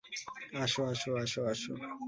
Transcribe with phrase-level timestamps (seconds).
[0.53, 1.73] আসো, আসো, আসো, আসো!